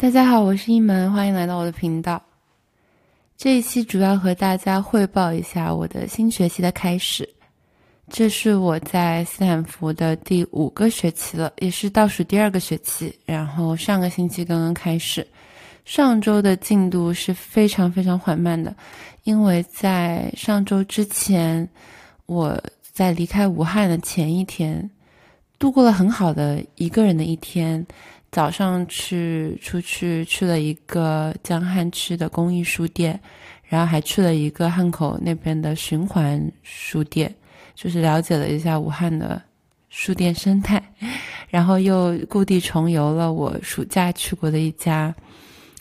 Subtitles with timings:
[0.00, 2.22] 大家好，我是一门，欢迎来到我的频道。
[3.36, 7.28] 这一期主要和大家汇报一下我的新学期的开始。
[8.08, 13.12] 这是我在斯坦福的第五个学期了，也是倒数第二个学期。
[13.26, 15.26] 然后上个星期刚刚开始，
[15.84, 18.72] 上周的进度是非常非常缓慢的，
[19.24, 21.68] 因为在上周之前，
[22.26, 22.56] 我
[22.92, 24.88] 在离开武汉的前一天，
[25.58, 27.84] 度过了很好的一个人的一天。
[28.30, 33.18] 早上去出去去了一个江汉区的公益书店，
[33.64, 37.34] 然后还去了一个汉口那边的循环书店，
[37.74, 39.40] 就是了解了一下武汉的
[39.88, 40.82] 书店生态，
[41.48, 45.14] 然后又故地重游了我暑假去过的一家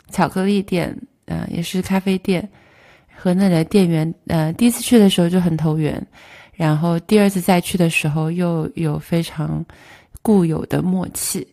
[0.09, 2.47] 巧克力店，嗯，也是咖啡店，
[3.13, 6.01] 和那里的店员，呃，第一次去的时候就很投缘，
[6.53, 9.63] 然后第二次再去的时候又有非常
[10.21, 11.45] 固有的默契。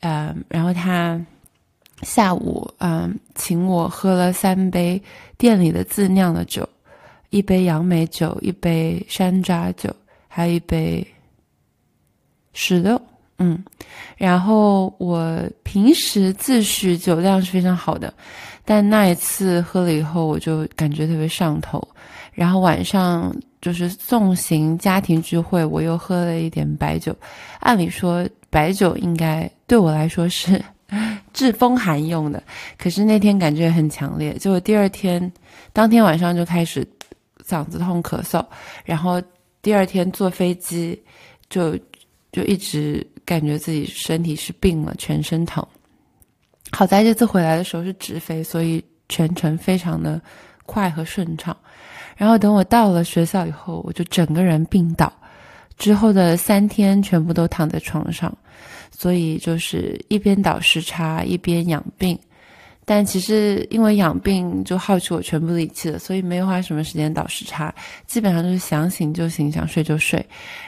[0.00, 1.20] 嗯，然后他
[2.02, 5.02] 下午嗯请我喝了三杯
[5.36, 6.68] 店里的自酿的酒，
[7.30, 9.94] 一杯杨梅酒，一杯山楂酒，
[10.28, 11.06] 还有一杯
[12.52, 13.00] 石榴。
[13.40, 13.62] 嗯，
[14.16, 18.12] 然后我平时自诩酒量是非常好的，
[18.64, 21.86] 但那一次喝了以后，我就感觉特别上头。
[22.32, 27.14] 然后晚上就是送行家庭聚会，我又喝了一点白酒。
[27.60, 29.50] 按理说白酒应该。
[29.66, 30.62] 对我来说是
[31.34, 32.42] 治风寒用的，
[32.78, 35.30] 可是那天感觉很强烈，就第二天
[35.72, 36.86] 当天晚上就开始
[37.46, 38.44] 嗓子痛、咳嗽，
[38.84, 39.22] 然后
[39.60, 41.00] 第二天坐飞机
[41.50, 41.78] 就
[42.32, 45.66] 就一直感觉自己身体是病了，全身疼。
[46.70, 50.20] 好在这次回来的时候是直飞，所以全程非常的
[50.64, 51.54] 快和顺畅。
[52.16, 55.12] 然后等我到了学校以后，我就整个人病倒，
[55.78, 58.36] 之后的三天全部都躺在床上。
[58.90, 62.18] 所以就是一边倒时差一边养病，
[62.84, 67.72] 但其实因为养病就耗去我全部力气了，所以没有花什么时间倒时差，
[68.08, 70.24] 基本上就是想醒就醒，想睡就睡。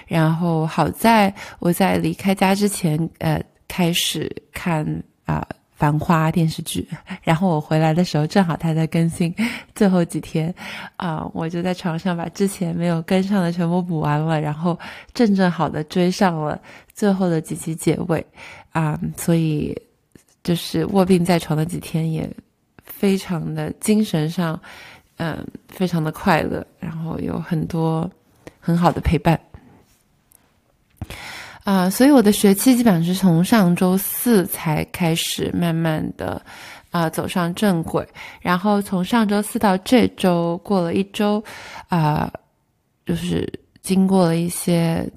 [0.06, 4.86] 然后好在我在离开家之前，呃，开始看
[5.24, 5.44] 啊
[5.80, 6.86] 《繁花》电视剧，
[7.22, 9.34] 然后我回来的时候正好它在更新。
[9.74, 10.54] 最后几天，
[10.96, 14.78] 啊，我就在床上把之前没有跟上的全部补完了，然后
[15.14, 16.60] 正正好的追上了。
[16.94, 18.22] 最后的几期结尾，
[18.72, 19.74] 啊，所以
[20.44, 22.30] 就是卧病在床的几天，也
[22.84, 24.60] 非常的精神上，
[25.16, 28.08] 嗯，非常的快乐，然后有很多
[28.60, 29.40] 很好的陪伴，
[31.70, 36.40] 啊，所以我的学期基本上是从上周四才开始慢慢的
[36.90, 38.04] 啊走上正轨，
[38.40, 41.42] 然后从上周四到这周过了一周，
[41.88, 42.32] 啊，
[43.06, 43.48] 就是
[43.82, 45.08] 经过了一些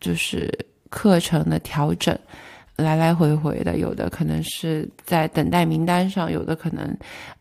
[0.00, 0.52] 就是。
[0.94, 2.14] 课程的调整，
[2.76, 6.94] 来来回回的，有的可能是在等待名单上，有的可能，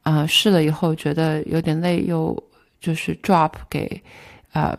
[0.04, 2.34] 啊试了以后觉得有点累，又
[2.80, 4.02] 就是 drop 给，
[4.54, 4.74] 啊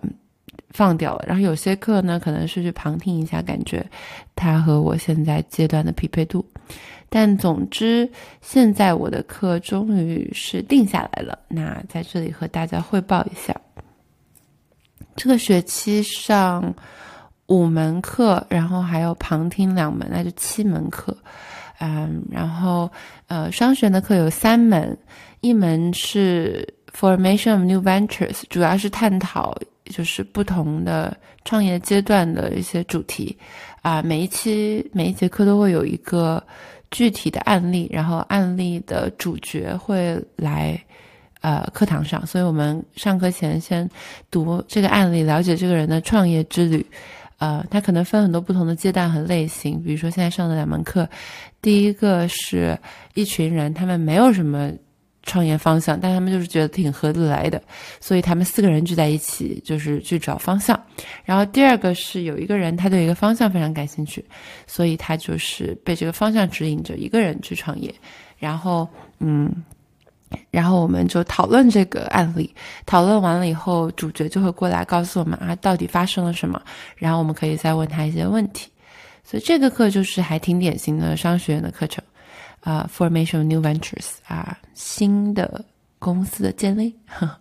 [0.72, 1.24] 放掉了。
[1.26, 3.84] 然后有些课呢，可能是去旁听一下，感觉
[4.34, 6.44] 它和我现在阶段的匹配度。
[7.08, 8.10] 但总之，
[8.40, 11.38] 现在我的课终于是定下来了。
[11.48, 13.54] 那在这里和大家汇报一下，
[15.14, 16.74] 这个学期上。
[17.48, 21.14] 五门课，然后还有旁听两门，那就七门课。
[21.80, 22.90] 嗯，然后
[23.26, 24.96] 呃，商学的课有三门，
[25.40, 26.66] 一门是
[26.96, 29.54] Formation of New Ventures，主要是探讨
[29.92, 33.36] 就是不同的创业阶段的一些主题。
[33.82, 36.42] 啊，每一期每一节课都会有一个
[36.90, 40.80] 具体的案例，然后案例的主角会来
[41.40, 43.88] 呃课堂上，所以我们上课前先
[44.30, 46.84] 读这个案例，了解这个人的创业之旅。
[47.38, 51.08] 呃，它可能分很多不同的阶段和类型，比如说现在上的两门课，
[51.60, 52.78] 第一个是
[53.14, 54.70] 一群人，他们没有什么
[55.22, 57.62] 创业方向，但他们就是觉得挺合得来的，
[58.00, 60.80] 所以他们四个人聚在一起，就是去找方向。
[61.24, 64.24] 然后第二个是有一个人，他对一个方向非常感兴趣，
[64.66, 67.94] 所以他就是被这个方向指引着一个人去创业。
[68.38, 68.88] 然后，
[69.18, 69.50] 嗯。
[70.50, 72.54] 然后我们就讨论这个案例，
[72.86, 76.58] 讨论完了以后，主角就会过来告诉我们啊，到底发生了什么。
[76.96, 78.70] 然后我们可以再问他一些问题。
[79.22, 82.02] 所以这个课就是还挺典型的商学院的课程，
[82.62, 85.64] 啊，Formation of New Ventures 啊，新的
[85.98, 86.94] 公司的建立。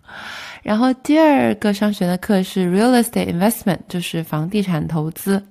[0.62, 5.42] 然后第二个商学的课是 Real Estate Investment，就是房地产投资。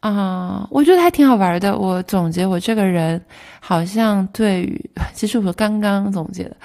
[0.00, 1.76] 啊，我觉得还挺好玩的。
[1.76, 3.22] 我总结我这个人，
[3.60, 6.56] 好像对于，其实我刚刚总结的，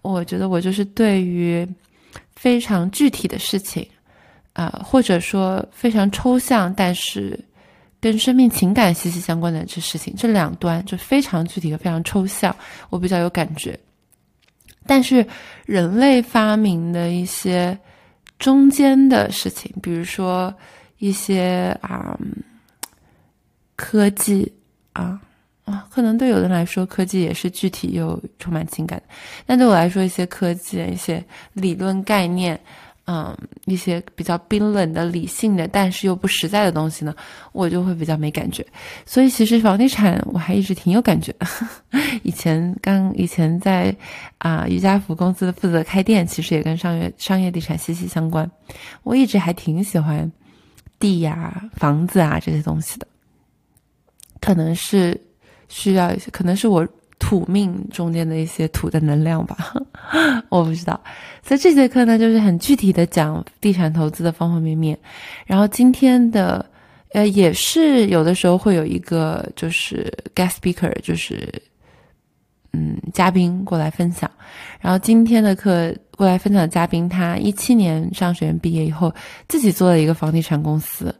[0.00, 1.68] 我觉得我就是对于
[2.34, 3.86] 非常具体的事情，
[4.54, 7.38] 啊，或者说非常抽象，但是
[8.00, 12.54] 跟生命情感息息相关的这事情，这两端就非常具体和非常抽象，
[12.90, 13.78] 我比较有感觉。
[14.86, 15.26] 但是
[15.66, 17.76] 人类发明的一些
[18.38, 20.54] 中间的事情，比如说
[20.98, 22.16] 一些啊
[23.76, 24.50] 科技
[24.92, 25.20] 啊
[25.64, 29.02] 啊，可能对有的人来说，科技也是具体又充满情感，
[29.44, 31.22] 但对我来说，一些科技、一些
[31.52, 32.58] 理论概念。
[33.10, 33.34] 嗯，
[33.64, 37.16] 一些比较冰冷的、理性的，但是又不实在的东西呢，
[37.52, 38.62] 我就会比较没感觉。
[39.06, 41.34] 所以其实房地产我还一直挺有感觉。
[42.22, 43.96] 以前刚以前在
[44.36, 48.50] 啊瑜伽服公司负责开店，其实也跟商业商业地产息息相关。
[49.02, 50.30] 我一直还挺喜欢
[51.00, 53.06] 地呀、房子啊这些东西的。
[54.38, 55.18] 可能是
[55.70, 56.86] 需要一些，可能是我。
[57.18, 59.56] 土命中间的一些土的能量吧，
[60.48, 61.00] 我不知道。
[61.42, 64.98] 所以这节课呢，就是很具体的讲地产投资的方方面面。
[65.46, 66.64] 然后今天的，
[67.12, 71.50] 呃，也是有的时候会有一个就是 guest speaker，就是
[72.72, 74.30] 嗯嘉宾过来分享。
[74.80, 79.12] 然后今天的课过来分享的嘉宾，他一七年商学院毕业以后，
[79.48, 81.14] 自己做了一个房地产公司。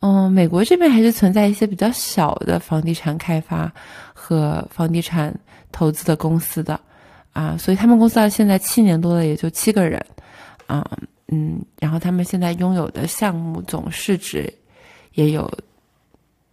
[0.00, 3.72] 嗯，美国这边还是存在一些比较小的房地产开发
[4.14, 5.34] 和房地产
[5.72, 6.78] 投资的公司的，
[7.32, 10.04] 啊，所以他们公司到现在七年多了，也就七个人，
[10.66, 10.86] 啊，
[11.28, 14.52] 嗯，然后他们现在拥有的项目总市值
[15.14, 15.50] 也有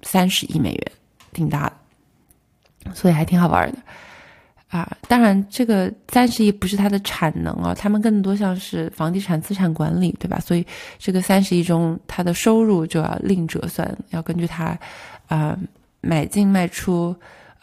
[0.03, 0.91] 三十亿美元，
[1.31, 1.71] 挺大
[2.83, 3.77] 的，所以还挺好玩的。
[4.73, 10.39] 啊，当然，这个三十亿不是它的产能啊，他们更多像是房地产资产管理，对吧？
[10.39, 10.65] 所以
[10.97, 14.75] 这个三十亿中，它的收入就要另折算，要根据它，
[15.27, 15.55] 啊，
[16.01, 17.15] 买进卖出，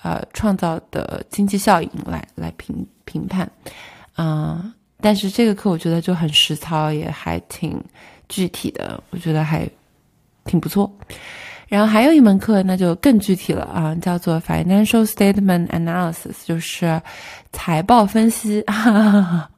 [0.02, 3.50] 呃，创造的经济效益来来评评判，
[4.14, 7.82] 啊，但是这个课我觉得就很实操，也还挺
[8.28, 9.68] 具体的，我觉得还
[10.44, 10.88] 挺不错。
[11.70, 17.00] 然后还有一门课，那就更具体了啊，叫做 Financial Statement Analysis，就是
[17.52, 18.60] 财报分析。
[18.62, 18.90] 哈
[19.30, 19.50] 哈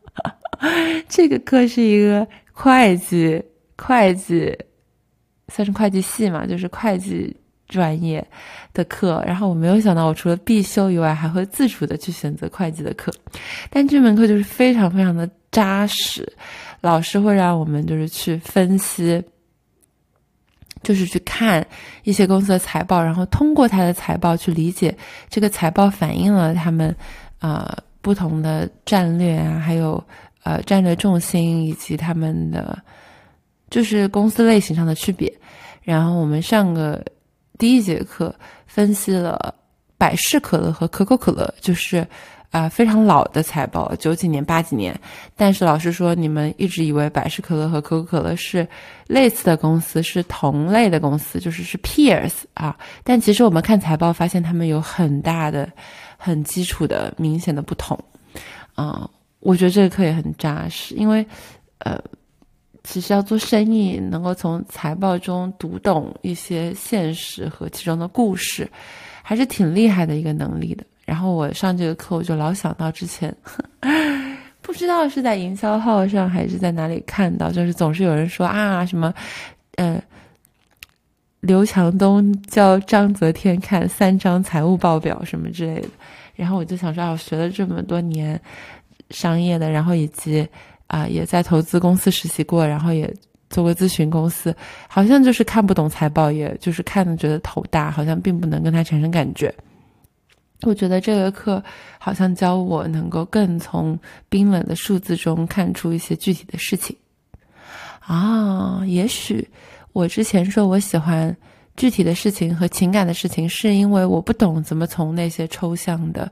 [1.08, 3.42] 这个课是一个会计
[3.78, 4.54] 会计，
[5.48, 7.34] 算是会计系嘛，就是会计
[7.66, 8.22] 专业
[8.74, 9.24] 的课。
[9.26, 13.10] 然后我没有想到，我除了必修以外，还会自主的去选择会计的课。
[13.70, 16.30] 但这门课就是非常非常的扎实，
[16.82, 19.24] 老师会让我们就是去分析。
[20.82, 21.64] 就是去看
[22.04, 24.96] 一些公司的财报，然后通过他的财报去理解
[25.28, 26.94] 这个财报反映了他们
[27.40, 30.02] 呃不同的战略啊，还有
[30.42, 32.78] 呃战略重心以及他们的
[33.70, 35.32] 就是公司类型上的区别。
[35.82, 37.04] 然后我们上个
[37.58, 38.34] 第一节课
[38.66, 39.54] 分析了
[39.96, 42.06] 百事可乐和可口可乐，就是。
[42.52, 44.94] 啊，非常老的财报，九几年、八几年。
[45.34, 48.68] 但是老师说，你们一直以为百事可乐和可口可乐是
[49.06, 52.76] 类似的公司，是同类的公司，就是是 peers 啊。
[53.02, 55.66] 但其实我们看财报，发现他们有很大的、
[56.18, 57.98] 很基础的、明显的不同。
[58.74, 59.08] 啊，
[59.40, 61.26] 我觉得这个课也很扎实，因为
[61.78, 61.98] 呃，
[62.84, 68.70] 其实要做生意，能够从财报中读懂一些现实和其中的故事，
[69.22, 70.84] 还是挺厉害的一个能力的。
[71.04, 73.34] 然后我上这个课，我就老想到之前，
[74.62, 79.12] 不知道是在营销号上还是在哪里看到，就是总是有人说啊什么，
[79.76, 80.00] 呃，
[81.40, 85.88] 刘强东教张泽天看三张财务报表什么之类的。
[86.34, 88.40] 然后我就想说，我学了这么多年
[89.10, 90.48] 商业的，然后以及
[90.86, 93.12] 啊也在投资公司实习过，然后也
[93.50, 94.54] 做过咨询公司，
[94.88, 99.52] 好像就是看不懂财报，也就是看的觉得头大，好像并不能跟他产生感觉。
[100.62, 101.62] 我觉得这个课
[101.98, 106.96] 好像教我能够更从冰冷的数字中看出一些具体的事情
[108.00, 108.82] 啊。
[108.86, 109.48] 也许
[109.92, 111.36] 我之前说我喜欢
[111.76, 116.30] 具体的事情和情感的事情，是因为我不懂怎么从那些抽象的、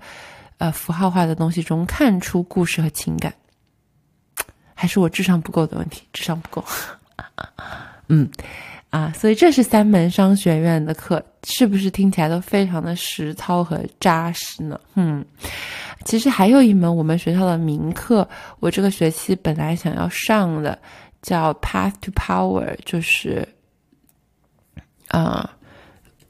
[0.59, 3.35] 呃符号化的东西中看出故事和情感，
[4.75, 6.03] 还是我智商不够的问题？
[6.13, 6.65] 智商不够。
[8.09, 8.31] 嗯。
[8.91, 14.79] 啊，所以这是三门商学院的课，是不是听起来都非常的实操和扎实呢？
[14.95, 15.25] 嗯，
[16.05, 18.29] 其实还有一门我们学校的名课，
[18.59, 20.79] 我这个学期本来想要上的，
[21.23, 23.47] 叫 Path to Power，就是
[25.09, 25.57] 啊，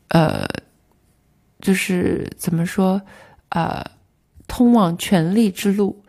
[0.09, 0.47] 呃，
[1.61, 3.00] 就是怎么说，
[3.50, 3.85] 呃，
[4.47, 6.02] 通往权力之路。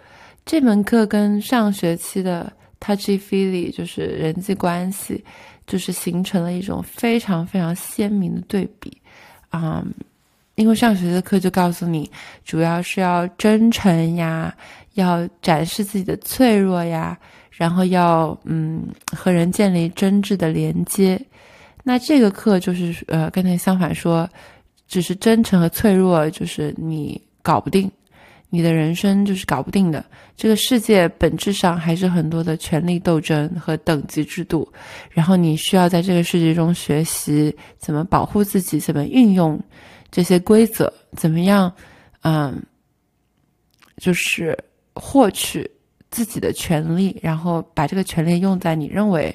[0.45, 5.23] 这门课跟上学期的 Touchy Feely，就是人际关系。
[5.71, 8.91] 就是形成了一种非常非常鲜明的对比，
[9.51, 9.81] 啊，
[10.55, 12.11] 因为上学的课就告诉你，
[12.43, 14.53] 主要是要真诚呀，
[14.95, 17.17] 要展示自己的脆弱呀，
[17.51, 18.85] 然后要嗯
[19.15, 21.17] 和人建立真挚的连接。
[21.83, 24.29] 那这个课就是呃，跟那相反说，
[24.89, 27.89] 只是真诚和脆弱，就是你搞不定，
[28.51, 30.05] 你的人生就是搞不定的。
[30.35, 34.71] 这个世界本质上还是很多的权力斗争和等级制度，
[35.09, 39.59] 然后你需要在这个世界中学习怎么保护自己，怎么运用
[40.11, 41.73] 这些规则，怎么样，
[42.23, 42.61] 嗯，
[43.97, 44.57] 就是
[44.93, 45.69] 获取
[46.09, 49.33] 自己的权利，然后把这个权利用在你认为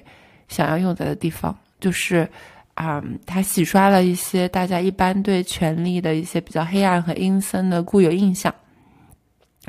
[0.49, 1.57] 想要用在的地方。
[1.79, 2.29] 就是，
[2.75, 8.53] 啊，他洗刷了一些大家一般对权力的一些比较黑暗和阴森的固有印象，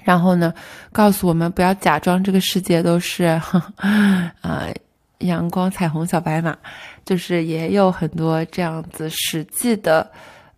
[0.04, 0.54] 然后呢，
[0.92, 4.70] 告诉我们不要假装这个世界都是，啊，
[5.20, 6.56] 阳光、彩虹、小白马，
[7.04, 10.10] 就是也有很多这样子实际的，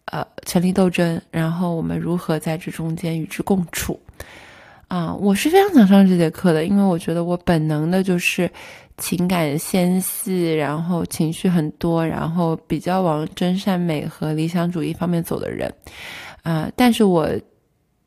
[0.05, 3.99] 呃，权力斗争，然后我们如何在这中间与之共处。
[4.87, 8.49] 啊，我是非常想上这节课的，因为我觉得我本能的就是
[8.97, 15.71] 情感纤细，然后情绪很多，然后比较往真善美和理想主义方面走的人。
[16.41, 17.29] 啊，但是我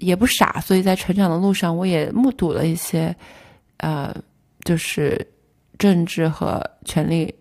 [0.02, 3.14] 也不傻，所以在成长的路上，我也目睹了一些，
[3.78, 4.14] 呃，
[4.64, 5.26] 就是
[5.78, 7.32] 政治和权力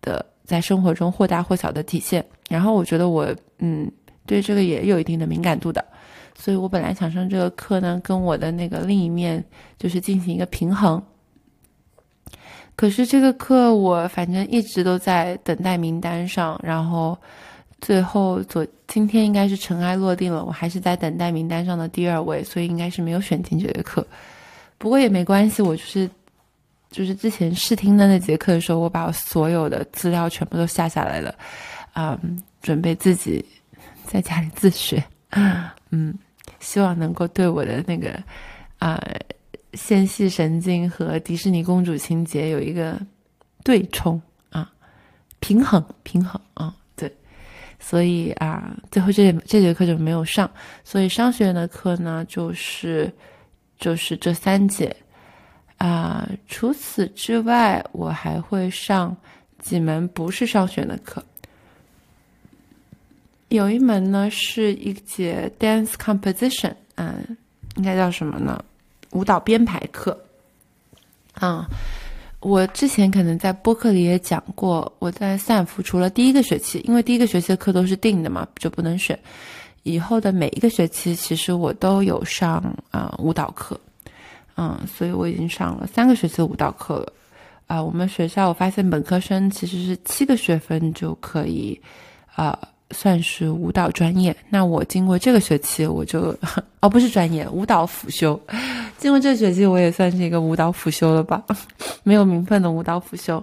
[0.00, 2.24] 的在生活中或大或小的体现。
[2.48, 3.90] 然后我觉得我嗯，
[4.24, 5.84] 对这个也有一定的敏感度的。
[6.34, 9.44] 所以我本来想上这个课呢，跟我的那个另一面
[9.76, 11.02] 就是进行一个平衡。
[12.76, 17.18] 可是这个课我反正一直都在等待名单上，然后
[17.80, 24.06] 最后昨今天应该是尘埃落定了，我还是在等待名单上的第二位，所以应该是没有选进这节课。
[24.78, 26.08] 不过也没关系，我就是
[26.90, 31.34] 就是之前试听的那节课的时候，我把我所有的资料全部都下下来了，
[31.92, 32.18] 啊，
[32.62, 33.44] 准备自己
[34.04, 35.02] 在家里自学，
[35.90, 36.18] 嗯。
[36.60, 38.20] 希望能够对我的那个
[38.80, 39.00] 啊
[39.74, 42.98] 纤细神经和迪士尼公主情节有一个
[43.62, 44.20] 对冲
[44.50, 44.68] 啊
[45.38, 46.74] 平衡平衡啊，
[47.78, 50.50] 所以啊最后这这节课就没有上，
[50.84, 53.12] 所以商学院的课呢就是
[53.78, 54.94] 就是这三节
[55.78, 59.16] 啊，除此之外我还会上
[59.60, 61.24] 几门不是商学院的课。
[63.48, 67.36] 有一门呢是一节 dance composition，嗯，
[67.76, 68.62] 应该叫什么呢？
[69.10, 70.18] 舞蹈编排课。
[71.34, 71.64] 啊，
[72.40, 79.18] 我之前可能在播客里也讲过，我在斯坦福除了第一个学期，因为第一个学期的课都是定的嘛，就不能选。
[79.82, 83.80] 以后的每一个学期，其实我都有上啊舞蹈课，
[84.56, 87.12] 嗯，所以我已经上了三个学期的舞蹈课了。
[87.66, 91.80] 啊，我们学校我发现本科生其实是七个学分就可以，
[92.34, 92.56] 啊。
[92.90, 96.34] 算是舞蹈专业，那我经过这个学期，我就
[96.80, 98.40] 哦不是专业舞蹈辅修，
[98.96, 101.42] 经过这学期我也算是一个舞蹈辅修了吧，
[102.02, 103.42] 没有名分的舞蹈辅修。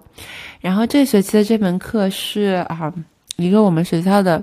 [0.60, 2.92] 然后这学期的这门课是啊，
[3.36, 4.42] 一个我们学校的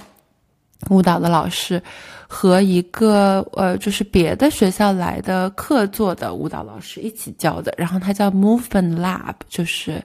[0.91, 1.83] 舞蹈的老师
[2.29, 10.01] 和一个呃就是别的学校来的客座的舞蹈老师一起教的，然后它叫 Movement Lab，就是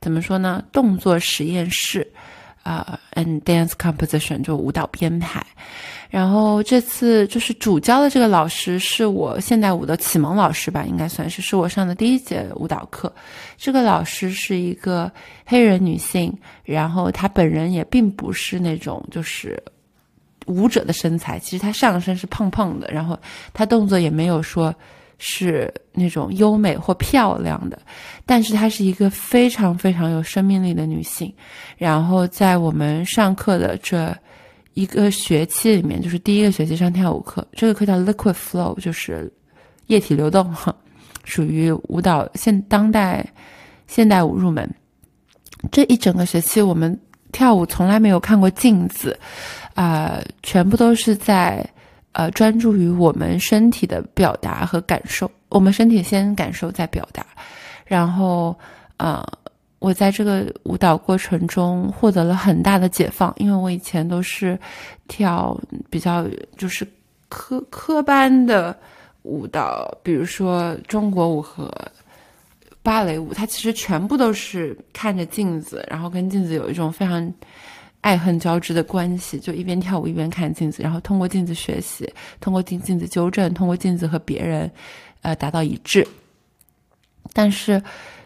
[0.00, 2.10] 怎么说呢，动作实验室。
[2.68, 5.42] 啊，and dance composition 就舞蹈编排，
[6.10, 13.10] 然后这次就是主教的这个老师是我现代舞的启蒙老师吧，应该算是是我上的第一节舞蹈课。
[13.56, 15.10] 这个老师是一个
[15.46, 16.30] 黑人女性，
[16.62, 19.58] 然后她本人也并不是那种就是
[20.44, 23.18] 舞者的身材，其实她上身是胖胖的，然后
[23.54, 24.74] 她动作也没有说。
[25.18, 27.76] 是那种优美或漂亮的，
[28.24, 31.32] 但是她是一个非常非常有生命力的女性。
[31.76, 34.16] 然后在我们上课的这
[34.74, 39.30] 一个学期里面，就是第一个学期上跳舞课，这个课叫 Liquid Flow，就是
[39.88, 40.54] 液体流动，
[41.24, 43.26] 属于舞蹈现当代
[43.88, 44.72] 现代舞入门。
[45.72, 46.96] 这一整个学期，我们
[47.32, 49.18] 跳舞从来没有看过镜子，
[49.74, 51.68] 啊，全部都是在。
[52.18, 57.24] 呃，专注于我们身体的表达和感受，我们身体先感受再表达，
[57.86, 58.58] 然后，
[58.96, 59.24] 呃，
[59.78, 64.58] 我在这个舞蹈过程中获得了很大的解放，因为我以前都是
[65.06, 65.56] 跳
[65.88, 66.84] 比较就是
[67.28, 68.76] 科科班的
[69.22, 71.72] 舞蹈，比如说中国舞和
[72.82, 77.32] 芭蕾舞，它其实全部都是看着镜子，然后跟镜子有一种非常。
[78.08, 82.10] 爱恨交织的关系，就一边跳舞一边看镜子，然后通过镜子学习，
[82.40, 84.70] 通过镜镜子纠正，通过镜子和别人，
[85.20, 86.06] 呃，达到一致。
[87.34, 87.82] 但是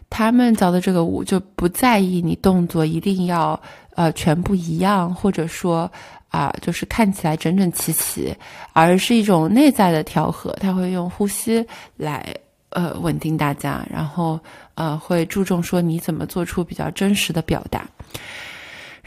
[0.08, 3.60] 他们教的这个舞就不在意你动作一定要
[3.96, 5.90] 呃全部一样，或者说
[6.28, 8.32] 啊就是看起来整整齐齐，
[8.72, 10.52] 而是一种内在的调和。
[10.60, 12.24] 他会用呼吸来
[12.70, 14.38] 呃稳定大家，然后
[14.76, 17.84] 呃会注重说你怎么做出比较真实的表达。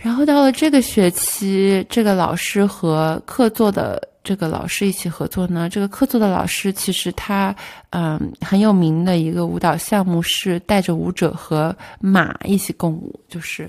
[0.05, 5.67] 然后到了这个学期，这个老师和客座的这个老师一起合作呢。
[5.67, 7.55] 这个客座的老师其实他
[7.89, 13.67] 嗯很有名的一个舞蹈项目是带着舞者和马一起共舞，就是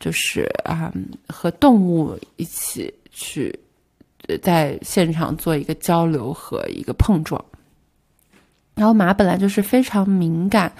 [0.00, 0.90] 就是啊
[1.28, 3.54] 和动物一起去
[4.40, 7.44] 在现场做一个交流和一个碰撞。
[8.74, 10.72] 然后马本来就是非常敏感，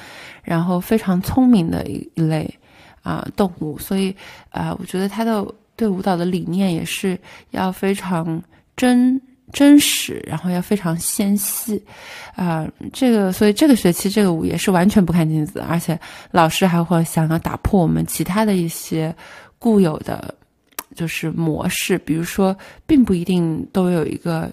[0.42, 2.58] 然后非常聪明的一一类。
[3.06, 4.12] 啊，动物，所以
[4.50, 5.46] 啊，我觉得他的
[5.76, 7.16] 对舞蹈的理念也是
[7.52, 8.42] 要非常
[8.76, 9.20] 真
[9.52, 11.80] 真实，然后要非常纤细，
[12.34, 15.96] 啊，这个，所以这个学期这个舞也是完全不看镜子，而且
[16.32, 19.14] 老师还会想要打破我们其他的一些
[19.60, 20.34] 固有的
[20.96, 22.56] 就是模式，比如说，
[22.88, 24.50] 并不一定都有一个。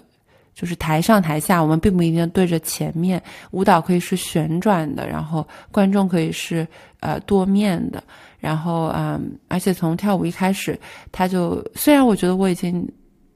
[0.54, 3.20] 就是台上台下，我们并不一定对着前面。
[3.50, 6.66] 舞蹈可以是旋转的，然后观众可以是
[7.00, 8.02] 呃多面的。
[8.38, 10.78] 然后嗯，而且从跳舞一开始，
[11.10, 12.86] 他就虽然我觉得我已经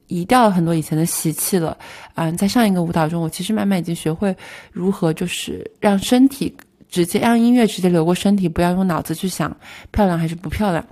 [0.07, 1.77] 移掉了很多以前的习气了，
[2.15, 4.35] 嗯，在上一个舞蹈中，我其实慢慢已经学会
[4.71, 6.55] 如何就是让身体。
[6.89, 9.55] 直接让音乐直接流过身体，不要用脑子去想
[9.91, 10.83] 漂亮还是不漂亮。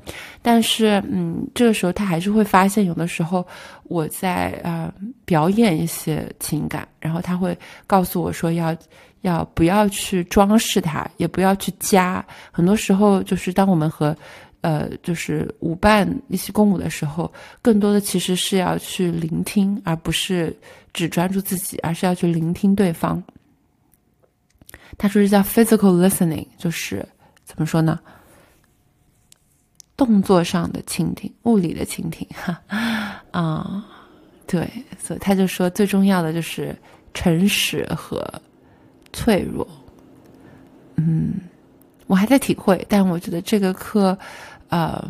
[0.41, 3.45] 但是，嗯，这个时候他还是会发现，有的时候
[3.83, 4.93] 我在啊
[5.25, 8.75] 表演一些情感，然后他会告诉我说要
[9.21, 12.23] 要不要去装饰它，也不要去加。
[12.51, 14.15] 很多时候，就是当我们和
[14.61, 20.55] 呃就是舞伴一起共舞的时候，更多的其实是要去聆听，而不是
[20.93, 23.21] 只专注自己，而是要去聆听对方。
[24.97, 27.03] 他说是叫 physical listening，就是
[27.43, 27.99] 怎么说呢？
[29.95, 32.61] 动作上的倾听，物理的倾听，哈
[33.31, 33.83] 啊，
[34.45, 36.75] 对，所以他就说最重要的就是
[37.13, 38.23] 诚实和
[39.11, 39.67] 脆弱。
[40.97, 41.33] 嗯，
[42.05, 44.17] 我还在体会，但我觉得这个课，
[44.69, 45.03] 呃，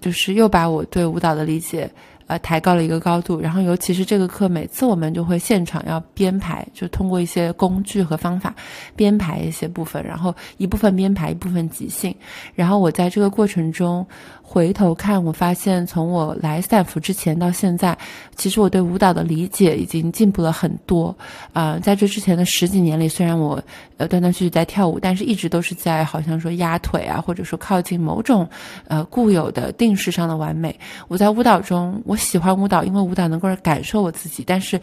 [0.00, 1.90] 就是又把我对舞蹈的理解。
[2.26, 8.54] 呃，抬高了一个高度，然后尤其是这个课，每次我们就会现场要编排，就通过一些工具和方法
[8.94, 12.14] 编排一些部分，然后一部分编排，一部分即兴，
[12.54, 14.06] 然后我在这个过程中。
[14.48, 17.98] 回头看，我发现从我来斯坦福之前到现在，
[18.36, 21.14] 其实我对舞蹈的理解已经进步了很多。
[21.52, 23.62] 啊，在这之前的十几年里，虽然我
[23.96, 28.48] 呃断断续续在跳舞，但是一直都是在好像说压腿啊，或者说靠近某种
[28.86, 30.78] 呃固有的定式上的完美。
[31.08, 34.44] 我在舞蹈中，我喜欢舞蹈，因为舞蹈能够感受我自己。
[34.46, 34.80] 但是，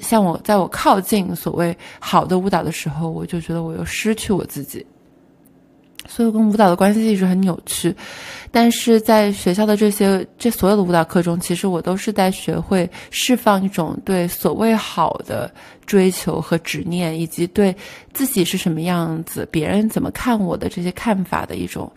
[0.00, 4.84] 像我在我靠近所谓好的舞蹈的时候，我就觉得我又失去我自己。
[6.06, 7.94] 所以跟舞蹈的关系一直很扭曲，
[8.50, 15.50] 但是在学校的这些这所有的舞蹈课中，其实我都是在学会释放一种对所谓好的
[15.86, 17.74] 追求和执念，以及对
[18.12, 21.90] 自己是什么样子、别人怎么看我的这些看法的一种。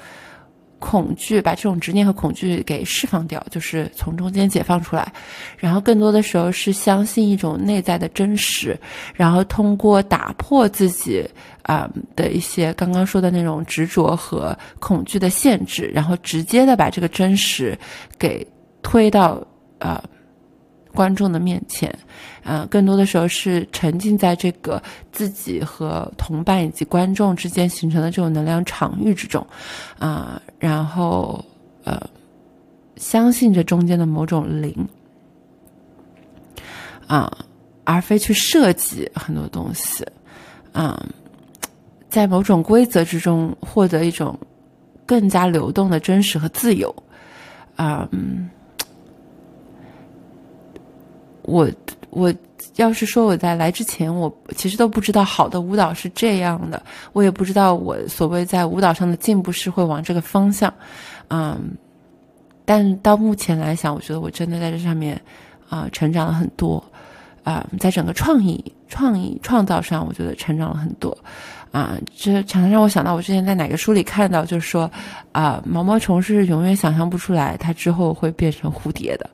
[0.88, 5.12] 恐惧，把这种执念和恐惧给释放掉，就是从中间解放出来，
[5.58, 8.80] 然后更多的时候是相信一种内在的真实，
[9.16, 11.28] 然后通过打破自己
[11.64, 17.76] 啊的一些刚刚说的那种执着和恐惧的限制，然后直接的把这个真实
[18.20, 18.46] 给
[18.84, 19.44] 推到
[19.80, 20.04] 啊。
[20.96, 21.94] 观众的面前，
[22.44, 24.82] 啊，更多的时候是沉浸在这个
[25.12, 29.46] 自己和同伴以及观众之间形成的这种能量场域之中，
[30.00, 31.44] 啊，然后
[31.84, 32.02] 呃，
[32.96, 34.74] 相信着中间的某种灵，
[37.06, 37.32] 啊，
[37.84, 40.04] 而非去设计很多东西，
[40.72, 41.06] 啊，
[42.10, 44.40] 在某种规则之中获得一种
[45.06, 46.96] 更加流动的真实和自由，
[47.76, 48.50] 啊，嗯。
[51.46, 51.70] 我
[52.10, 52.34] 我
[52.76, 56.82] 要是说我在来之前，我其实都不知道好的舞蹈是这样的，
[57.14, 60.74] 我也不知道我所谓在舞蹈上的进步是会往这个方向，
[61.30, 61.72] 嗯，
[62.66, 65.20] 但到目前来想，我觉得我真的在这上面
[65.70, 66.84] 啊成长了很多，
[67.44, 71.16] 啊，在整个创意、创意创造上，我觉得成长了很多，
[71.72, 74.90] 啊，这常常让我想到我之前在哪个书里看到，就是说
[75.32, 79.30] 啊，毛毛虫是永远想象不出来它之后会变成蝴蝶的。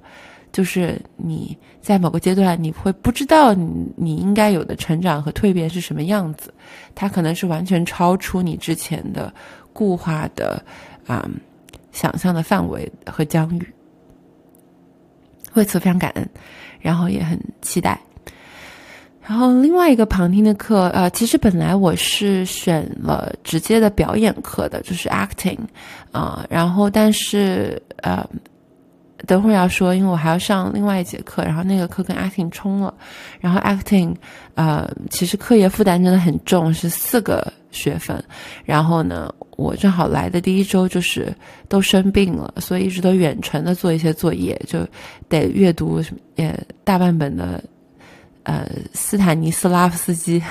[0.51, 6.53] 就是你在某个阶段，你会不知道你你应该有的成长和蜕变是什么样子，
[6.93, 9.33] 它可能是完全超出你之前的
[9.71, 10.61] 固化的
[11.07, 11.25] 啊
[11.93, 13.73] 想象的范围和疆域。
[15.53, 16.29] 为此非常感恩，
[16.79, 17.97] 然后也很期待。
[19.21, 25.59] 然后另外一个旁听的课，呃，其实本来我是选了直接的表演课的，就是 acting，
[26.11, 28.27] 啊，然后但是呃。
[29.27, 32.93] 等会儿要说，因为我还要上另外一节课，然后那个课跟 acting 冲了，
[33.39, 34.15] 然后 acting，
[34.55, 38.23] 呃，其实课业负担真的很重，是四个学分，
[38.65, 41.33] 然后呢，我正好来的第一周就是
[41.67, 44.87] 都生病了，所以一直都远程的做一些作业，就
[45.29, 47.63] 得阅读什么，也大半本的。
[48.43, 50.41] 呃，斯坦尼斯拉夫斯基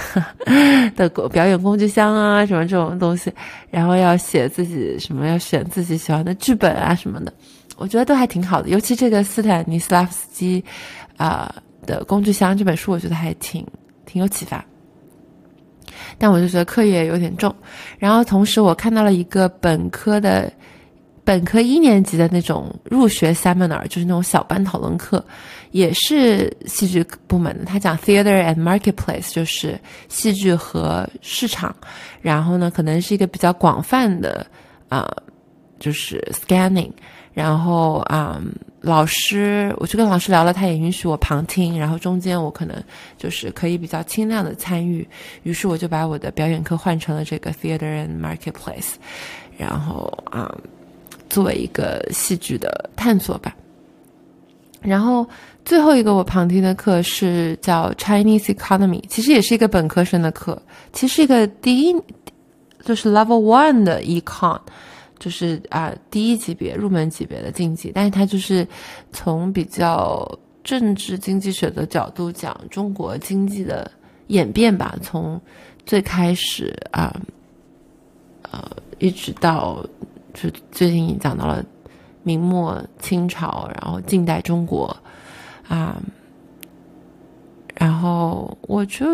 [0.95, 3.33] 的表演工具箱啊，什么这种东西，
[3.69, 7.33] 然后要写自己什么，要选自己喜欢的剧本啊什么的，
[7.81, 8.69] 我觉得都还挺好的。
[8.69, 10.63] 尤其这个斯坦尼斯拉夫斯基
[11.17, 11.53] 啊
[11.87, 13.67] 的工具箱这本书，我觉得还挺
[14.05, 14.65] 挺有启发。
[16.19, 17.55] 但我就觉得课业有点重，
[17.99, 20.53] 然后同时我看到了一个本科的
[21.25, 25.25] 本科一年级的那种入学 seminar，就是那种小班讨论课。
[25.71, 31.75] 也是戏剧部门的，他讲 theater and marketplace，就是戏剧和市场。
[32.21, 34.45] 然后呢，可能是一个比较广泛的
[34.89, 35.09] 啊，
[35.79, 36.91] 就是 scanning。
[37.41, 38.39] 然后啊，
[38.83, 41.79] 老师，我去跟老师聊了，他也允许我旁听。
[41.79, 42.77] 然后中间我可能
[43.17, 45.09] 就是可以比较轻量的参与。
[45.43, 48.93] 于是我就把我的表演课换成了这个 theater and marketplace，
[49.57, 50.55] 然后啊，
[51.31, 53.57] 作为一个戏剧的探索吧。
[54.83, 55.27] 然后。
[55.63, 61.95] 最后一个我旁听的课是叫 Chinese Economy，其实也是一个本科生的课，其实是一个第一
[62.83, 64.59] 就是 Level One 的 Econ，
[65.21, 68.67] 就是啊第一级别入门级别的经济，但是它就是
[69.13, 70.29] 从比较
[70.65, 73.89] 政治经济学的角度讲中国经济的
[74.27, 75.41] 演变吧，从
[75.87, 77.15] 最开始啊
[78.51, 79.87] 呃一直到
[80.35, 81.65] 就最近讲到了
[82.25, 84.97] 明末清朝，然后近代中国。
[85.69, 86.03] 啊，
[87.77, 89.07] 然后我就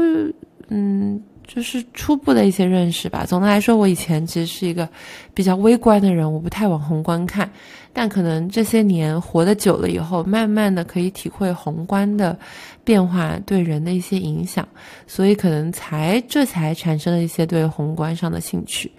[0.68, 3.24] 嗯，就是初步的一些认识吧。
[3.26, 4.88] 总的来说，我以前其实是一个
[5.32, 7.50] 比较微观的人，我不太往宏观看。
[7.92, 12.38] 但可能这些年活得久了以后，慢慢的可以体会宏观的
[12.84, 14.68] 变化对人的一些影响，
[15.06, 18.90] 所以可能才这才产生了一些对宏观上的兴趣。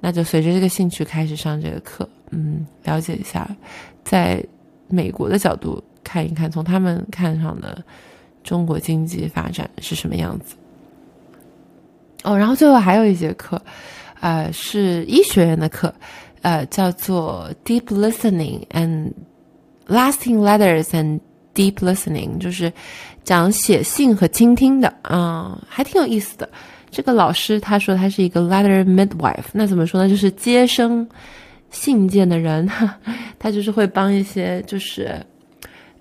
[0.00, 3.48] 那就随着这个兴趣开始上这个课，嗯，了解一下，
[4.02, 4.42] 在
[4.88, 5.82] 美国的角度。
[6.04, 7.84] 看一看，从他们看上的
[8.42, 10.56] 中国经济发展是什么样子。
[12.24, 13.60] 哦，然后最后还有一节课，
[14.20, 15.92] 呃，是医学院的课，
[16.42, 19.12] 呃，叫做 Deep Listening and
[19.86, 21.20] Lasting Letters and
[21.54, 22.72] Deep Listening，就是
[23.22, 26.48] 讲写信和倾听的，啊，还挺有意思的。
[26.90, 30.08] 这个老师他说他是一个 Letter Midwife，那怎么说呢？
[30.08, 31.08] 就是接生
[31.70, 32.68] 信件的人，
[33.38, 35.24] 他就是会帮一些就是。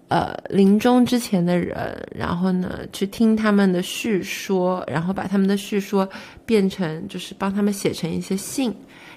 [0.09, 1.75] 呃，临终之前的人，
[2.15, 6.07] 然后呢，去听他们的叙说，然后把他们的叙说
[6.45, 8.73] 变成，就是帮他们写成一些信，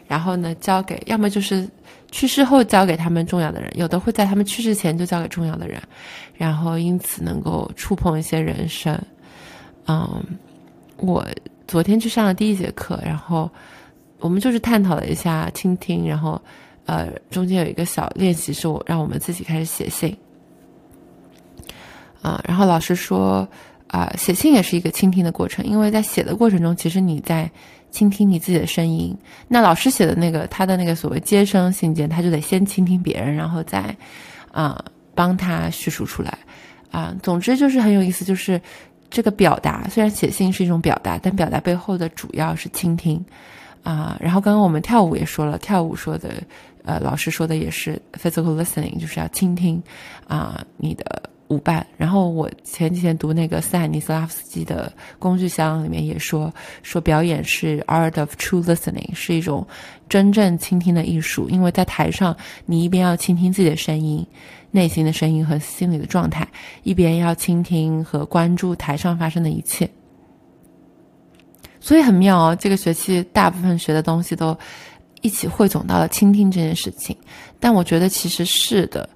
[0.08, 1.68] 然后呢，交给要么就是
[2.10, 5.80] 去世后交给他们重要的人，有的会在他们去世前就交给重要的人，
[6.34, 9.00] 然后因此能够触碰一些人生。
[9.86, 10.24] 嗯，
[10.96, 11.24] 我
[11.68, 13.48] 昨天去上了第一节课，然后
[14.18, 16.42] 我们就是探讨了一下倾听，然后
[16.86, 20.16] 呃，中间有一个小练习是我让我们自己开始写信。
[22.22, 23.48] 啊，然后老师说，
[23.86, 27.50] 啊，写信也是一个倾听的过程，因为在写的过程中，其实你在
[27.90, 29.16] 倾听你自己的声音。
[29.48, 33.96] 那老师写的那个他的那个所谓接生信件，他就得先倾听别人，然后再，
[34.52, 36.38] 啊，帮他叙述出来。
[36.90, 38.60] 啊，总之就是很有意思，就是
[39.08, 43.24] 这个表达，虽然写信是一种表达，但表达背后的主要是倾听。
[43.82, 46.34] 啊，然后刚刚我们跳舞也说了，跳舞说的，
[46.84, 49.82] 呃，老师说的也是 physical listening，就是要倾听，
[50.28, 51.29] 啊，你的。
[51.50, 56.52] 舞伴，然后我前几天读那个斯坦尼斯拉夫斯基的工具箱里面也说，
[56.84, 59.66] 说表演是 art of true listening，是一种
[60.08, 61.50] 真正倾听的艺术。
[61.50, 62.34] 因为在台上，
[62.66, 64.24] 你一边要倾听自己的声音、
[64.70, 66.46] 内心的声音和心理的状态，
[66.84, 69.90] 一边要倾听和关注台上发生的一切。
[71.80, 74.56] 所以很妙哦，这个学期大部分学的东西都
[75.20, 77.16] 一起汇总到了倾听这件事情。
[77.58, 79.08] 但我觉得其实是的。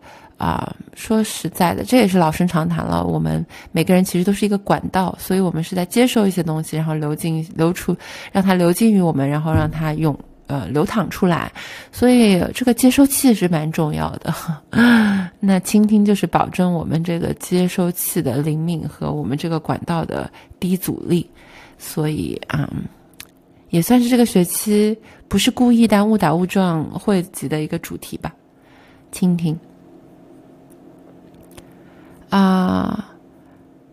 [0.45, 3.03] 啊，说实在的，这也是老生常谈了。
[3.03, 7.97] 我们每个人其实都是一个管道，所以我们是在接收一些东西，然后流进、流出，
[8.31, 10.15] 让它流进于我们，然后让它涌
[10.47, 11.51] 呃流淌出来。
[11.91, 14.35] 所以这个接收器是蛮重要的。
[15.41, 20.31] 那倾听就是保证我们这个接收器的灵敏和我们这个管道的
[20.61, 21.27] 低阻力。
[21.79, 22.71] 所以啊，
[23.71, 24.95] 也算是这个学期
[25.27, 28.31] 不是故意但误打误撞汇集的一个主题吧，
[29.11, 29.59] 倾听。
[32.35, 33.15] 啊，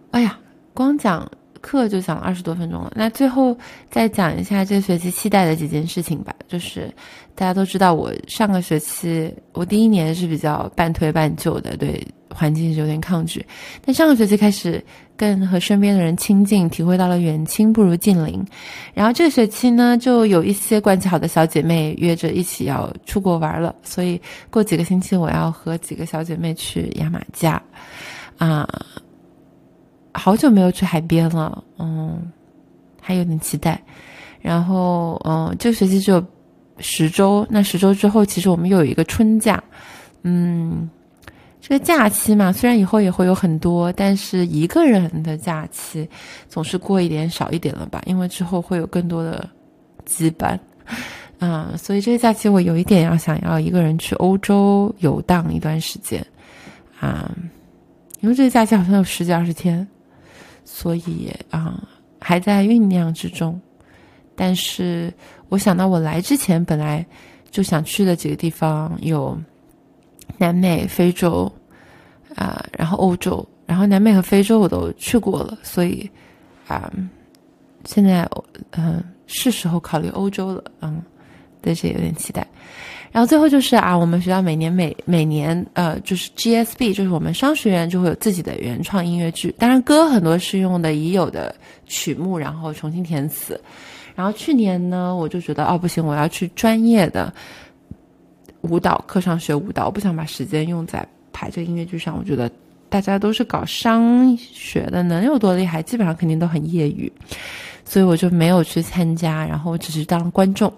[0.10, 0.36] 哎呀，
[0.74, 1.30] 光讲
[1.62, 2.92] 课就讲了二十多分钟了。
[2.96, 3.56] 那最后
[3.92, 6.34] 再讲一下这学期期待的几件事情吧。
[6.48, 6.92] 就是
[7.36, 13.46] 大家都知道，我上个学期我第一年是比较半推半就的，对环境是有点抗拒。
[13.86, 14.84] 但上个学期开始
[15.16, 18.44] 更和身边的人亲近，体会到了远亲不如近邻。
[18.96, 27.62] 然后这个学期呢，就有一些关系好的小姐妹约着一起要出国玩了，所以过几个星期我要和几个小姐妹去牙买加，
[28.48, 28.68] 啊。
[30.14, 32.30] 好久没有去海边了，嗯，
[33.00, 33.82] 还有点期待。
[34.42, 36.22] 然后，嗯，这个学期只有
[36.80, 39.64] 十周，那十周之后，其实我们又有一个春假，
[40.24, 40.90] 嗯，
[41.62, 46.08] 这个假期嘛，虽然以后也会有很多，但是一个人的假期
[46.50, 48.02] 总是过一点少一点了吧？
[48.06, 49.50] 因为之后会有更多的
[50.06, 50.60] 羁绊，
[51.40, 56.24] 嗯，所以这个假期我有一点要想要一个人去欧洲游荡一段时间，
[57.00, 57.31] 啊，
[58.22, 59.86] 因为这个假期好像有十几二十天。
[60.64, 61.84] 所以啊，
[62.20, 63.60] 还在酝酿之中。
[64.36, 65.12] 但是
[65.50, 67.06] 我想到我来之前本来
[67.50, 69.38] 就想去的几个地方有
[70.38, 71.52] 南美、非洲
[72.36, 76.10] 啊，然后欧洲，然后南美和非洲我都去过了，所以
[76.68, 76.92] 啊，
[77.84, 78.30] 现在
[78.72, 81.02] 嗯是时候考虑欧洲了，嗯，
[81.62, 82.48] 对这有点期待。
[83.12, 89.54] 然后最后就是啊，我们学校每年每每年呃，就是 GSB，就是我们商学院就会有自己的原创音乐剧。
[89.60, 91.54] 当然歌很多是用的已有的
[91.86, 93.60] 曲目，然后重新填词。
[94.16, 97.34] 然后去年呢，我就觉得哦不行，我要去专业的
[98.62, 102.18] 舞蹈课上学舞蹈，我不想把时间用在排这个音乐剧上。
[102.18, 102.50] 我觉得
[102.88, 105.82] 大家都是搞商学的，能有多厉害？
[105.84, 107.12] 基本上肯定都很业余，
[107.84, 110.72] 所以我就没有去参加，然后我只是当观众。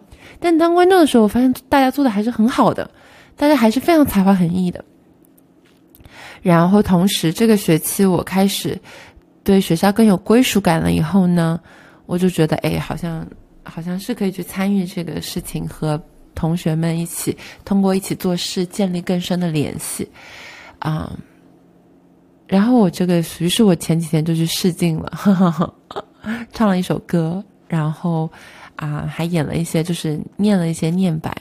[0.43, 2.91] 但当观众的时候，我发现大家做的还是很好的，
[3.37, 4.83] 大家还是非常才华横溢的。
[6.41, 8.77] 然后同时，这个学期我开始
[9.41, 10.91] 对学校更有归属感了。
[10.91, 11.57] 以后呢，
[12.05, 13.25] 我就觉得，哎，好像
[13.63, 15.97] 好像是可以去参与这个事情，和
[16.35, 20.05] 同学们一起通过一起做事建立更深的联系
[20.79, 21.09] 啊。
[22.47, 25.73] 然后我这个，于是我前几天就去试镜了，
[26.51, 28.29] 唱了一首歌，然后。
[28.75, 31.35] 啊，还演了一些，就是念了一些念白，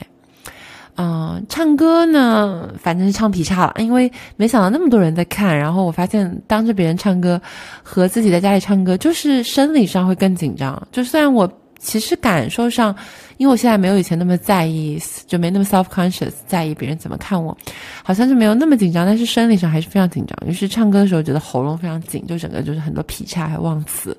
[0.95, 7.41] 嗯，唱歌呢，反正是唱劈叉了，因为没想到那么多人在看，然后我发现当着别人唱歌
[7.81, 10.81] 和自己在家里唱歌，就是生理上会更紧张。
[10.91, 12.95] 就虽然我其实感受上，
[13.37, 17.57] 因为我现在没有以前那么在意，就没那么 self conscious，在意别人怎么看我，
[18.03, 20.47] 好像就没有那么紧张，但是生理上还是非常紧张。
[20.47, 24.15] 于是唱歌的时候觉得喉咙非常紧，就整个就是很多劈叉还忘词，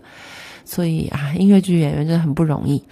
[0.66, 2.82] 所以啊，音乐剧演员真的很不容易。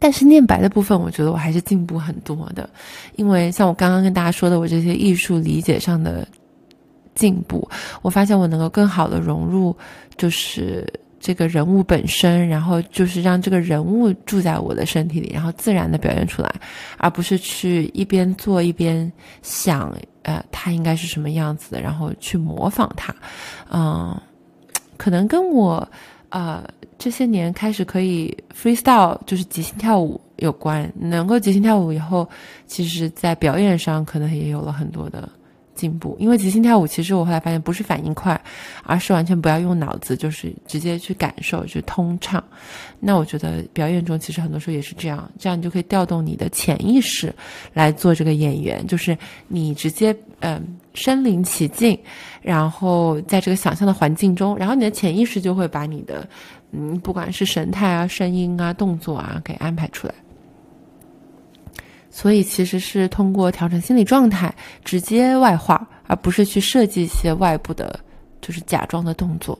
[0.00, 2.68] 但是念白的部分，我觉得我还是进步很多的，
[3.16, 6.26] 因为像我刚刚跟大家说的，我这些艺术理解上的
[7.14, 7.68] 进步，
[8.00, 9.76] 我发现我能够更好的融入，
[10.16, 16.52] 就是这个人物本身，然后就是让这个人物住在我的身体里，然后自然的表现出来，
[16.96, 19.10] 而不是去一边做一边
[19.42, 23.14] 想，呃，他应该是什么样子的，然后去模仿他，
[23.70, 24.18] 嗯，
[24.96, 25.86] 可能跟我。
[26.32, 26.64] 啊，
[26.98, 30.90] 这些年开始可以 freestyle，就是即兴跳舞有关。
[30.96, 32.28] 能够即兴跳舞以后，
[32.66, 35.28] 其实在表演上可能也有了很多的。
[35.74, 38.38] 进步，因为即兴跳舞，其实我后来发现不是反应快，
[38.84, 42.44] 而是完全不要用脑子，就是直接去感受，去通畅。
[43.00, 47.34] 那我觉得表演中其实很多时候也是这样，这样你就可以调动你的潜意识
[47.72, 49.16] 来做这个演员，就是
[49.48, 50.62] 你直接嗯
[50.94, 51.98] 身临其境，
[52.40, 56.28] 然后在这个想象的环境中，然后你的潜意识就会把你的
[56.72, 60.14] 嗯不管是神态啊、声音啊、动作啊给安排出来。
[62.10, 67.98] 所以其实是通过调整心理状态，直接外化，而不是去设计一些外部的，
[68.42, 69.58] 就是假装的动作。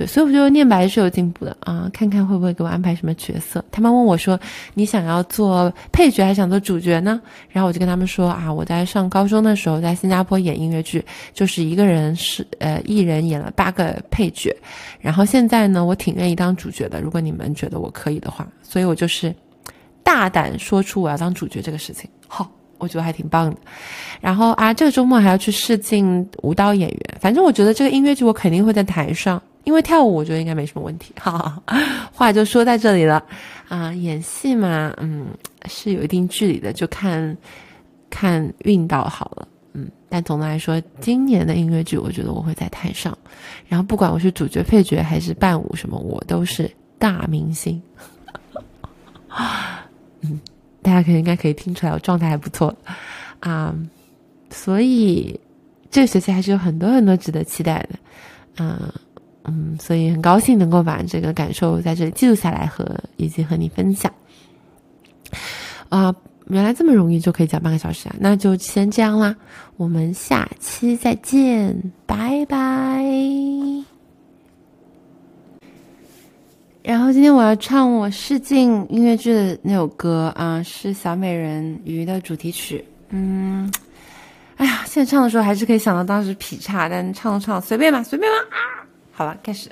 [0.00, 3.62] 对，所以我觉得念白是有进步的啊，看看会不会给我安排什么角色。
[3.70, 4.40] 他们问我说
[4.72, 7.20] ：“你想要做配角还是想做主角呢？”
[7.52, 14.56] 然后我就跟他们说：“啊，我在上高中的时候在新加坡演音乐剧，就是一个人是呃一人演了八个配角。
[15.00, 18.48] 然后现在呢，我挺愿意当主角的，如果你们觉得我可以的话。
[18.62, 19.34] 所以我就是。”
[20.02, 23.56] 大胆说出我要当主角这个事情，好，我觉得还挺棒的。
[24.20, 27.00] 然后啊，这个周末还要去试镜舞蹈演员。
[27.20, 31.12] 反正我觉得这个音乐剧我肯定会在台上，因为跳舞我觉得应该没什么问题。
[31.20, 31.62] 哈，
[32.12, 33.22] 话就说在这里了
[33.68, 35.26] 啊，演戏嘛，嗯，
[35.66, 37.36] 是有一定距离的，就看
[38.08, 39.48] 看运道好了。
[39.72, 43.16] 嗯，但总的来说，今年的音乐剧我觉得我会在台上，
[43.68, 47.80] 然后不管我是主角、配角还是伴舞什么，我都是大明星。
[50.22, 50.40] 嗯，
[50.82, 52.74] 大家可能应该可以听出来，我状态还不错
[53.38, 53.72] 啊，
[54.50, 55.38] 所以
[55.88, 57.90] 这个学期还是有很多很多值得期待的。
[58.58, 58.92] 嗯
[59.50, 62.86] 嗯，所以很高兴能够把这个感受在这里记录下来，和
[63.16, 64.12] 以及和你分享。
[65.88, 66.14] 啊，
[66.46, 68.14] 原来这么容易就可以讲半个小时啊！
[68.20, 69.34] 那就先这样啦，
[69.76, 73.04] 我们下期再见，拜拜。
[76.82, 82.84] 然后今天我要唱我试镜音乐剧的那首歌啊，是小美人鱼的主题曲。
[83.10, 83.70] 嗯，
[84.56, 88.38] 哎呀，现在唱的时候还是可以想到当时劈叉，但唱着唱随便吧，随便吧！
[89.19, 89.69] 好了，开始。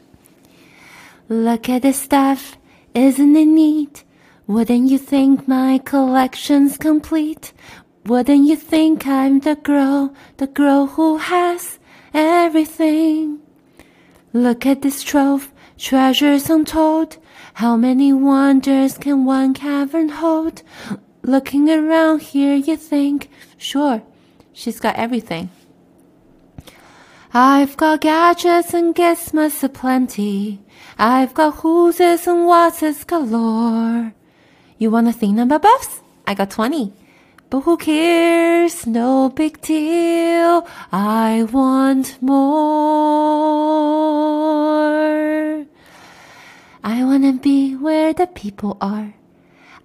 [1.27, 2.53] Look at this stuff,
[2.93, 4.03] isn't it neat?
[4.47, 7.53] Wouldn't you think my collection's complete?
[8.05, 11.79] Wouldn't you think I'm the girl, the girl who has
[12.13, 13.39] everything?
[14.33, 17.17] Look at this trove treasures untold.
[17.55, 20.61] How many wonders can one cavern hold?
[21.21, 24.01] Looking around here, you think, sure,
[24.51, 25.49] she's got everything.
[27.40, 30.58] I've got gadgets and gizmos aplenty.
[30.98, 34.12] I've got who'ses and what's galore.
[34.76, 36.00] You want a thing number buffs?
[36.26, 36.92] I got 20.
[37.48, 38.88] But who cares?
[38.88, 40.66] No big deal.
[40.90, 42.34] I want more.
[46.82, 49.14] I wanna be where the people are.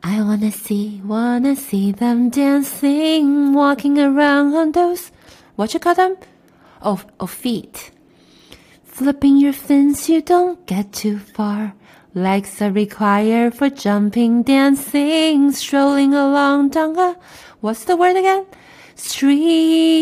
[0.01, 5.11] I wanna see, wanna see them dancing, walking around on those,
[5.55, 6.17] what you call them?
[6.85, 7.91] Oh, oh, feet.
[8.83, 11.75] Flipping your fins, you don't get too far.
[12.13, 17.15] Legs are required for jumping, dancing, strolling along down
[17.61, 18.45] what's the word again?
[18.95, 20.01] Street.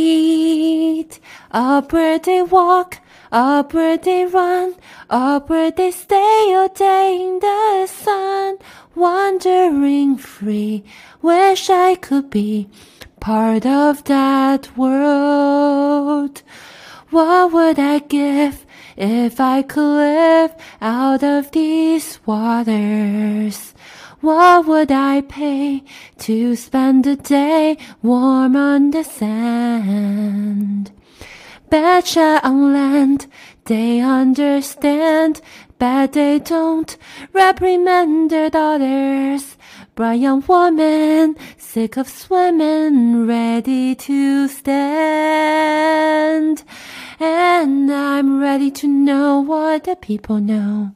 [1.52, 2.98] Up where they walk,
[3.32, 4.74] up where they run,
[5.08, 8.58] up where they stay all day in the sun,
[8.96, 10.84] wandering free.
[11.22, 12.68] Wish I could be
[13.20, 16.42] part of that world.
[17.12, 23.74] What would I give if I could live out of these waters?
[24.22, 25.84] What would I pay
[26.20, 30.94] to spend a day warm on the sand?
[31.70, 33.28] Betcha on land,
[33.66, 35.42] they understand,
[35.80, 36.96] but they don't
[37.34, 39.58] reprimand their daughters.
[40.02, 46.64] Brown woman, sick of swimming, ready to stand.
[47.20, 50.96] And I'm ready to know what the people know.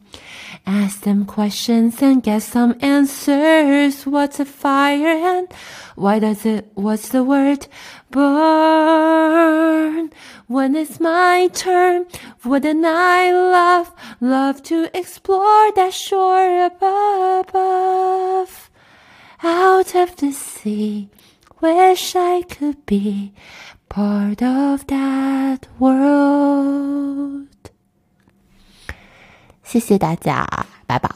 [0.66, 4.08] Ask them questions and get some answers.
[4.08, 5.54] What's a fire and
[5.96, 7.68] why does it, what's the word?
[8.10, 10.10] Burn.
[10.48, 12.08] When it's my turn,
[12.44, 18.72] wouldn't I love, love to explore that shore above?
[19.45, 21.09] Out of the sea,
[21.61, 23.33] wish I could be
[23.89, 27.49] part of that world.
[29.63, 30.47] 谢谢大家，
[30.87, 31.11] 拜拜。